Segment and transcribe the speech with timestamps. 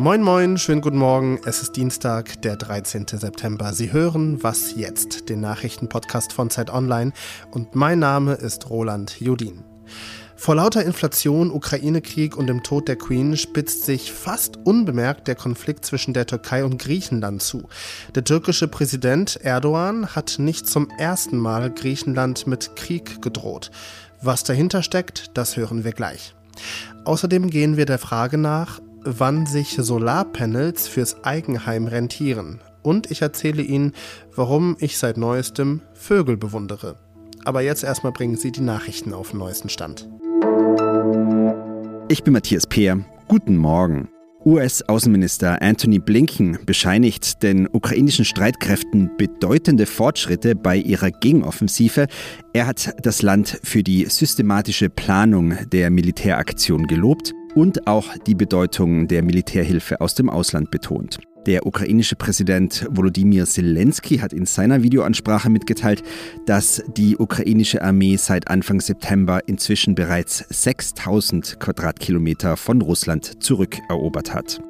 [0.00, 1.38] Moin moin, schönen guten Morgen.
[1.44, 3.04] Es ist Dienstag, der 13.
[3.06, 3.74] September.
[3.74, 7.12] Sie hören Was jetzt, den Nachrichtenpodcast von Zeit Online
[7.50, 9.62] und mein Name ist Roland Judin.
[10.36, 15.84] Vor lauter Inflation, Ukraine-Krieg und dem Tod der Queen spitzt sich fast unbemerkt der Konflikt
[15.84, 17.68] zwischen der Türkei und Griechenland zu.
[18.14, 23.70] Der türkische Präsident Erdogan hat nicht zum ersten Mal Griechenland mit Krieg gedroht.
[24.22, 26.34] Was dahinter steckt, das hören wir gleich.
[27.04, 32.60] Außerdem gehen wir der Frage nach, wann sich Solarpanels fürs Eigenheim rentieren.
[32.82, 33.92] Und ich erzähle Ihnen,
[34.34, 36.96] warum ich seit neuestem Vögel bewundere.
[37.44, 40.08] Aber jetzt erstmal bringen Sie die Nachrichten auf den neuesten Stand.
[42.08, 43.04] Ich bin Matthias Peer.
[43.28, 44.08] Guten Morgen.
[44.44, 52.06] US-Außenminister Anthony Blinken bescheinigt den ukrainischen Streitkräften bedeutende Fortschritte bei ihrer Gegenoffensive.
[52.54, 59.08] Er hat das Land für die systematische Planung der Militäraktion gelobt und auch die Bedeutung
[59.08, 61.18] der Militärhilfe aus dem Ausland betont.
[61.46, 66.02] Der ukrainische Präsident Volodymyr Zelensky hat in seiner Videoansprache mitgeteilt,
[66.44, 74.60] dass die ukrainische Armee seit Anfang September inzwischen bereits 6000 Quadratkilometer von Russland zurückerobert hat.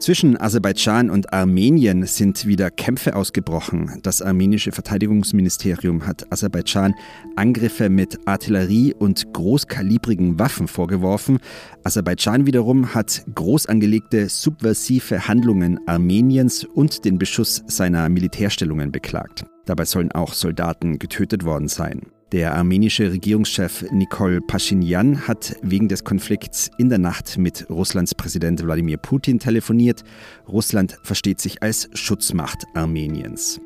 [0.00, 4.00] Zwischen Aserbaidschan und Armenien sind wieder Kämpfe ausgebrochen.
[4.02, 6.94] Das armenische Verteidigungsministerium hat Aserbaidschan
[7.36, 11.38] Angriffe mit Artillerie und großkalibrigen Waffen vorgeworfen.
[11.84, 19.46] Aserbaidschan wiederum hat groß angelegte subversive Handlungen Armeniens und den Beschuss seiner Militärstellungen beklagt.
[19.64, 22.02] Dabei sollen auch Soldaten getötet worden sein.
[22.34, 28.60] Der armenische Regierungschef Nikol Pashinyan hat wegen des Konflikts in der Nacht mit Russlands Präsident
[28.60, 30.02] Wladimir Putin telefoniert.
[30.48, 33.60] Russland versteht sich als Schutzmacht Armeniens.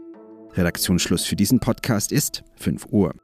[0.52, 3.14] Redaktionsschluss für diesen Podcast ist 5 Uhr.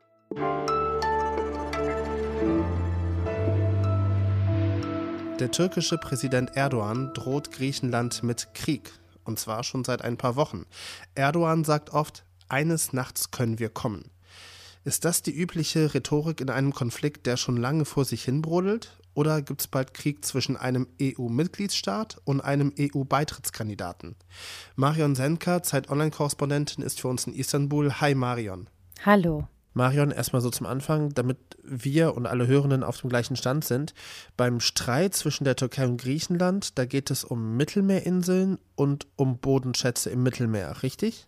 [5.40, 8.92] Der türkische Präsident Erdogan droht Griechenland mit Krieg.
[9.24, 10.64] Und zwar schon seit ein paar Wochen.
[11.14, 14.10] Erdogan sagt oft, eines Nachts können wir kommen.
[14.86, 18.98] Ist das die übliche Rhetorik in einem Konflikt, der schon lange vor sich hin brodelt?
[19.14, 24.14] Oder gibt es bald Krieg zwischen einem EU-Mitgliedsstaat und einem EU-Beitrittskandidaten?
[24.76, 27.94] Marion Senka, Zeit-Online-Korrespondentin, ist für uns in Istanbul.
[27.94, 28.68] Hi Marion.
[29.06, 29.48] Hallo.
[29.72, 33.94] Marion, erstmal so zum Anfang, damit wir und alle Hörenden auf dem gleichen Stand sind.
[34.36, 40.10] Beim Streit zwischen der Türkei und Griechenland, da geht es um Mittelmeerinseln und um Bodenschätze
[40.10, 41.26] im Mittelmeer, richtig?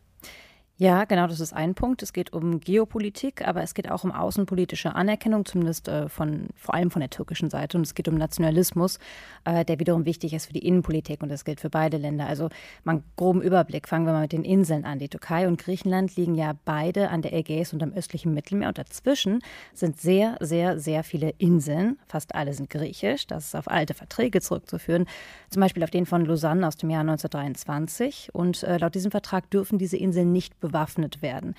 [0.79, 2.03] Ja, genau, das ist ein Punkt.
[2.03, 6.75] Es geht um Geopolitik, aber es geht auch um außenpolitische Anerkennung, zumindest äh, von vor
[6.75, 7.79] allem von der türkischen Seite.
[7.79, 8.99] Und es geht um Nationalismus,
[9.47, 12.27] äh, der wiederum wichtig ist für die Innenpolitik und das gilt für beide Länder.
[12.27, 12.51] Also
[12.85, 13.89] mal einen groben Überblick.
[13.89, 14.99] Fangen wir mal mit den Inseln an.
[14.99, 18.77] Die Türkei und Griechenland liegen ja beide an der Ägäis und am östlichen Mittelmeer und
[18.77, 19.41] dazwischen
[19.73, 21.99] sind sehr, sehr, sehr viele Inseln.
[22.07, 23.27] Fast alle sind griechisch.
[23.27, 25.07] Das ist auf alte Verträge zurückzuführen.
[25.49, 28.29] Zum Beispiel auf den von Lausanne aus dem Jahr 1923.
[28.35, 31.55] Und äh, laut diesem Vertrag dürfen diese Inseln nicht bewaffnet werden.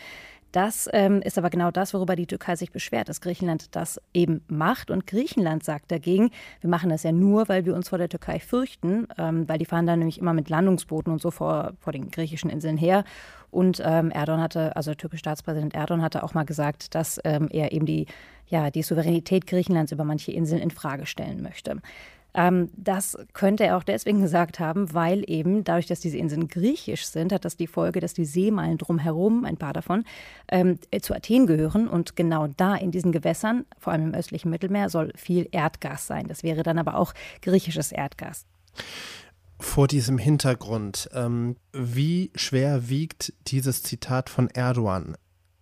[0.51, 4.41] Das ähm, ist aber genau das, worüber die Türkei sich beschwert, dass Griechenland das eben
[4.47, 4.89] macht.
[4.89, 6.31] Und Griechenland sagt dagegen,
[6.61, 9.65] wir machen das ja nur, weil wir uns vor der Türkei fürchten, ähm, weil die
[9.65, 13.03] fahren dann nämlich immer mit Landungsbooten und so vor, vor den griechischen Inseln her.
[13.51, 17.49] Und ähm, Erdogan hatte, also der türkische Staatspräsident Erdogan hatte auch mal gesagt, dass ähm,
[17.51, 18.05] er eben die,
[18.47, 21.77] ja, die Souveränität Griechenlands über manche Inseln in Frage stellen möchte.
[22.37, 27.07] Ähm, das könnte er auch deswegen gesagt haben, weil eben dadurch, dass diese Inseln griechisch
[27.07, 30.03] sind, hat das die Folge, dass die Seemeilen drumherum, ein paar davon,
[30.49, 31.87] ähm, zu Athen gehören.
[31.87, 36.27] Und genau da in diesen Gewässern, vor allem im östlichen Mittelmeer, soll viel Erdgas sein.
[36.27, 38.45] Das wäre dann aber auch griechisches Erdgas.
[39.59, 45.17] Vor diesem Hintergrund, ähm, wie schwer wiegt dieses Zitat von Erdogan?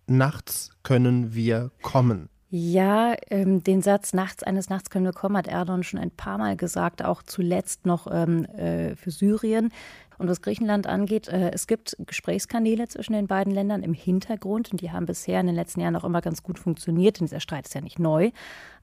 [0.06, 2.28] Nachts können wir kommen.
[2.58, 6.38] Ja, ähm, den Satz nachts eines Nachts können wir kommen, hat Erdogan schon ein paar
[6.38, 9.72] Mal gesagt, auch zuletzt noch ähm, äh, für Syrien.
[10.16, 14.80] Und was Griechenland angeht, äh, es gibt Gesprächskanäle zwischen den beiden Ländern im Hintergrund und
[14.80, 17.20] die haben bisher in den letzten Jahren auch immer ganz gut funktioniert.
[17.20, 18.30] Denn dieser Streit ist ja nicht neu.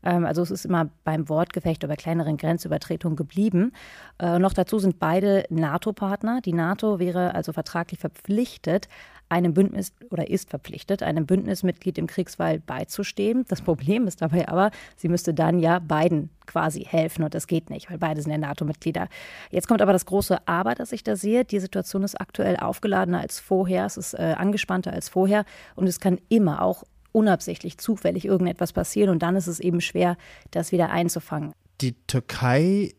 [0.04, 3.72] Ähm, also es ist immer beim Wortgefecht bei kleineren Grenzübertretungen geblieben.
[4.20, 6.42] Äh, noch dazu sind beide NATO-Partner.
[6.42, 8.88] Die NATO wäre also vertraglich verpflichtet,
[9.34, 13.46] einem Bündnis oder ist verpflichtet, einem Bündnismitglied im Kriegsfall beizustehen.
[13.48, 17.70] Das Problem ist dabei aber, sie müsste dann ja beiden quasi helfen und das geht
[17.70, 19.08] nicht, weil beide sind ja NATO-Mitglieder.
[19.50, 21.46] Jetzt kommt aber das große Aber, das ich da sehe.
[21.46, 25.46] Die Situation ist aktuell aufgeladener als vorher, es ist äh, angespannter als vorher
[25.76, 30.18] und es kann immer auch unabsichtlich, zufällig irgendetwas passieren und dann ist es eben schwer,
[30.52, 31.54] das wieder einzufangen.
[31.82, 32.94] Die Türkei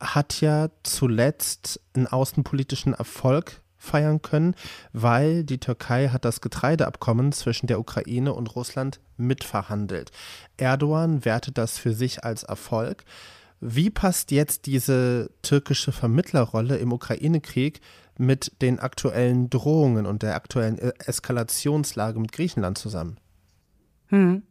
[0.00, 4.54] hat ja zuletzt einen außenpolitischen Erfolg feiern können,
[4.92, 10.10] weil die Türkei hat das Getreideabkommen zwischen der Ukraine und Russland mitverhandelt.
[10.56, 13.04] Erdogan wertet das für sich als Erfolg.
[13.60, 17.80] Wie passt jetzt diese türkische Vermittlerrolle im Ukraine-Krieg
[18.16, 23.18] mit den aktuellen Drohungen und der aktuellen äh, Eskalationslage mit Griechenland zusammen?
[24.08, 24.42] Hm.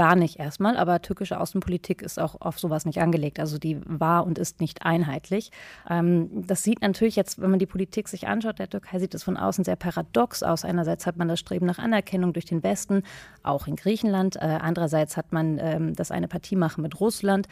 [0.00, 3.38] Gar nicht erstmal, aber türkische Außenpolitik ist auch auf sowas nicht angelegt.
[3.38, 5.50] Also die war und ist nicht einheitlich.
[5.90, 9.22] Ähm, das sieht natürlich jetzt, wenn man die Politik sich anschaut, der Türkei sieht es
[9.22, 10.64] von außen sehr paradox aus.
[10.64, 13.02] Einerseits hat man das Streben nach Anerkennung durch den Westen,
[13.42, 14.36] auch in Griechenland.
[14.36, 17.46] Äh, andererseits hat man ähm, das eine Partie machen mit Russland.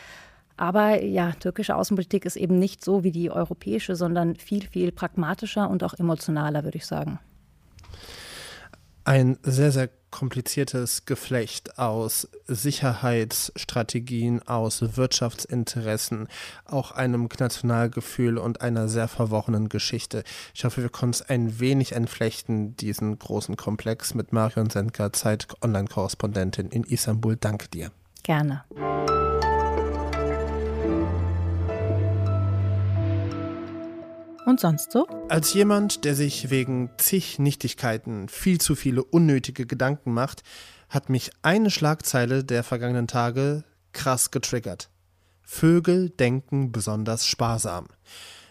[0.56, 5.68] Aber ja, türkische Außenpolitik ist eben nicht so wie die europäische, sondern viel, viel pragmatischer
[5.68, 7.18] und auch emotionaler, würde ich sagen.
[9.04, 16.28] Ein sehr, sehr kompliziertes Geflecht aus Sicherheitsstrategien, aus Wirtschaftsinteressen,
[16.64, 20.24] auch einem Nationalgefühl und einer sehr verworrenen Geschichte.
[20.54, 26.70] Ich hoffe, wir können es ein wenig entflechten, diesen großen Komplex mit Marion Senka, Zeit-Online-Korrespondentin
[26.70, 27.36] in Istanbul.
[27.36, 27.90] Danke dir.
[28.22, 28.64] Gerne.
[34.48, 35.06] Und sonst so?
[35.28, 40.42] Als jemand, der sich wegen zig Nichtigkeiten viel zu viele unnötige Gedanken macht,
[40.88, 44.88] hat mich eine Schlagzeile der vergangenen Tage krass getriggert.
[45.42, 47.88] Vögel denken besonders sparsam.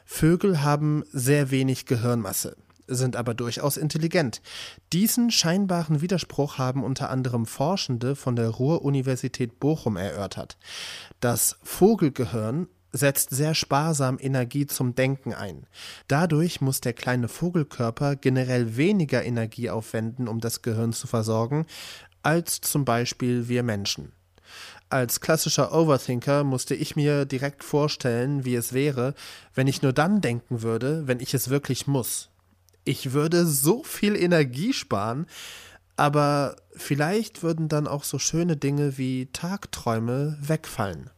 [0.06, 2.56] Vögel haben sehr wenig Gehirnmasse,
[2.86, 4.44] sind aber durchaus intelligent.
[4.94, 10.60] Diesen scheinbaren Widerspruch haben unter anderem Forschende von der Ruhr-Universität Bochum erörtert.
[11.22, 15.68] Das Vogelgehirn setzt sehr sparsam Energie zum Denken ein.
[16.08, 21.66] Dadurch muss der kleine Vogelkörper generell weniger Energie aufwenden, um das Gehirn zu versorgen,
[22.24, 24.12] als zum Beispiel wir Menschen.
[24.90, 29.16] Als klassischer Overthinker musste ich mir direkt vorstellen, wie es wäre,
[29.54, 32.30] wenn ich nur dann denken würde, wenn ich es wirklich muss.
[32.86, 35.26] Ich würde so viel Energie sparen,
[35.98, 41.10] aber vielleicht würden dann auch so schöne Dinge wie Tagträume wegfallen.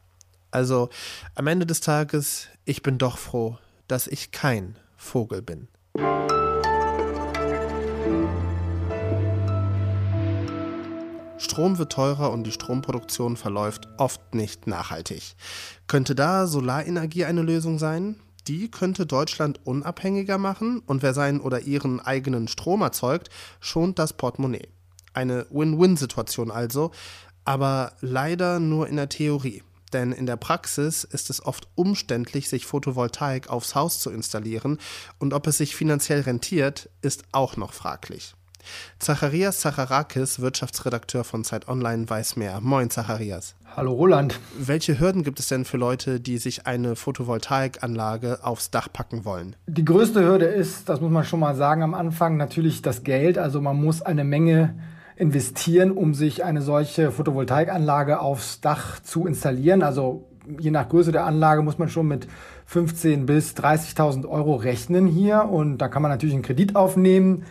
[0.51, 0.89] Also
[1.35, 3.57] am Ende des Tages, ich bin doch froh,
[3.87, 5.67] dass ich kein Vogel bin.
[11.37, 15.35] Strom wird teurer und die Stromproduktion verläuft oft nicht nachhaltig.
[15.87, 18.17] Könnte da Solarenergie eine Lösung sein?
[18.47, 23.29] Die könnte Deutschland unabhängiger machen und wer seinen oder ihren eigenen Strom erzeugt,
[23.59, 24.67] schont das Portemonnaie.
[25.13, 26.91] Eine Win-Win-Situation also,
[27.45, 29.63] aber leider nur in der Theorie.
[29.93, 34.77] Denn in der Praxis ist es oft umständlich, sich Photovoltaik aufs Haus zu installieren
[35.17, 38.35] und ob es sich finanziell rentiert, ist auch noch fraglich.
[38.99, 42.59] Zacharias Zacharakis, Wirtschaftsredakteur von Zeit Online, weiß mehr.
[42.61, 43.55] Moin, Zacharias.
[43.75, 44.39] Hallo, Roland.
[44.57, 49.55] Welche Hürden gibt es denn für Leute, die sich eine Photovoltaikanlage aufs Dach packen wollen?
[49.67, 53.37] Die größte Hürde ist, das muss man schon mal sagen am Anfang, natürlich das Geld.
[53.37, 54.75] Also man muss eine Menge
[55.19, 59.83] investieren, um sich eine solche Photovoltaikanlage aufs Dach zu installieren.
[59.83, 62.27] Also je nach Größe der Anlage muss man schon mit
[62.65, 67.43] 15 bis 30.000 Euro rechnen hier und da kann man natürlich einen Kredit aufnehmen,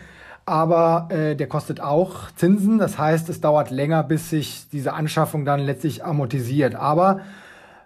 [0.45, 2.79] aber äh, der kostet auch Zinsen.
[2.79, 6.73] Das heißt, es dauert länger, bis sich diese Anschaffung dann letztlich amortisiert.
[6.73, 7.19] Aber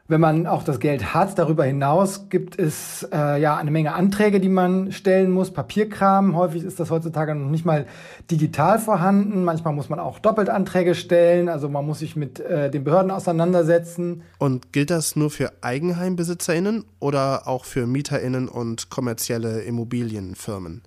[0.10, 4.42] wenn man auch das Geld hat, darüber hinaus gibt es äh, ja eine Menge Anträge,
[4.42, 6.36] die man stellen muss, Papierkram.
[6.36, 7.86] Häufig ist das heutzutage noch nicht mal
[8.30, 9.46] digital vorhanden.
[9.46, 11.48] Manchmal muss man auch doppelt Anträge stellen.
[11.48, 14.24] Also man muss sich mit äh, den Behörden auseinandersetzen.
[14.40, 20.82] Und gilt das nur für EigenheimbesitzerInnen oder auch für MieterInnen und kommerzielle Immobilienfirmen?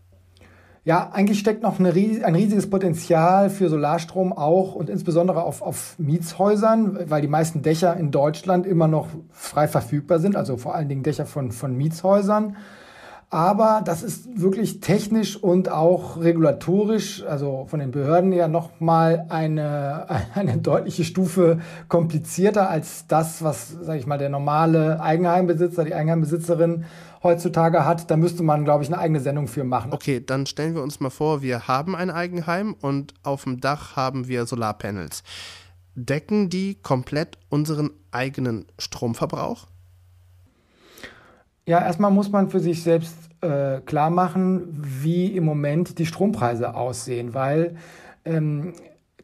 [0.86, 5.96] Ja, eigentlich steckt noch eine, ein riesiges Potenzial für Solarstrom auch und insbesondere auf, auf
[5.98, 10.88] Mietshäusern, weil die meisten Dächer in Deutschland immer noch frei verfügbar sind, also vor allen
[10.88, 12.56] Dingen Dächer von, von Mietshäusern.
[13.28, 20.06] Aber das ist wirklich technisch und auch regulatorisch, also von den Behörden ja nochmal eine,
[20.34, 26.84] eine deutliche Stufe komplizierter als das, was, sage ich mal, der normale Eigenheimbesitzer, die Eigenheimbesitzerin
[27.24, 28.10] heutzutage hat.
[28.12, 29.92] Da müsste man, glaube ich, eine eigene Sendung für machen.
[29.92, 33.96] Okay, dann stellen wir uns mal vor, wir haben ein Eigenheim und auf dem Dach
[33.96, 35.24] haben wir Solarpanels.
[35.96, 39.66] Decken die komplett unseren eigenen Stromverbrauch?
[41.68, 46.76] Ja, erstmal muss man für sich selbst äh, klar machen, wie im Moment die Strompreise
[46.76, 47.74] aussehen, weil
[48.24, 48.74] ähm,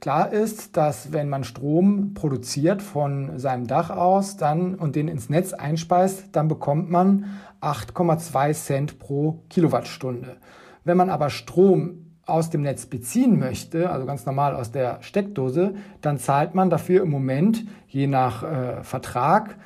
[0.00, 5.30] klar ist, dass wenn man Strom produziert von seinem Dach aus dann und den ins
[5.30, 7.26] Netz einspeist, dann bekommt man
[7.60, 10.38] 8,2 Cent pro Kilowattstunde.
[10.82, 15.74] Wenn man aber Strom aus dem Netz beziehen möchte, also ganz normal aus der Steckdose,
[16.00, 19.58] dann zahlt man dafür im Moment je nach äh, Vertrag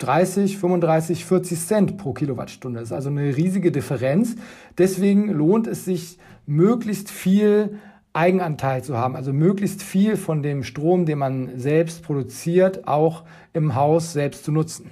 [0.00, 2.80] 30, 35, 40 Cent pro Kilowattstunde.
[2.80, 4.34] Das ist also eine riesige Differenz.
[4.76, 7.78] Deswegen lohnt es sich, möglichst viel
[8.12, 13.76] Eigenanteil zu haben, also möglichst viel von dem Strom, den man selbst produziert, auch im
[13.76, 14.90] Haus selbst zu nutzen.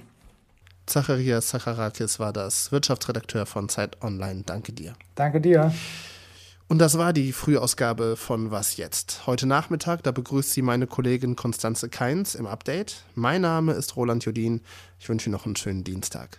[0.85, 4.43] Zacharias Zacharakis war das, Wirtschaftsredakteur von Zeit Online.
[4.45, 4.93] Danke dir.
[5.15, 5.71] Danke dir.
[6.69, 9.25] Und das war die Frühausgabe von Was jetzt?
[9.25, 13.05] Heute Nachmittag, da begrüßt sie meine Kollegin Konstanze Keins im Update.
[13.15, 14.61] Mein Name ist Roland Jodin.
[14.99, 16.37] Ich wünsche Ihnen noch einen schönen Dienstag.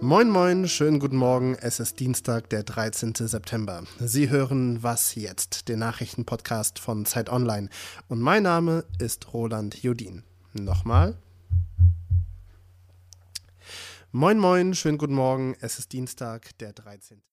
[0.00, 1.54] Moin, moin, schönen guten Morgen.
[1.54, 3.14] Es ist Dienstag, der 13.
[3.14, 3.84] September.
[4.00, 7.68] Sie hören Was jetzt, den Nachrichtenpodcast von Zeit Online.
[8.08, 10.24] Und mein Name ist Roland Jodin.
[10.52, 11.16] Nochmal.
[14.10, 15.54] Moin, moin, schönen guten Morgen.
[15.60, 17.20] Es ist Dienstag, der 13.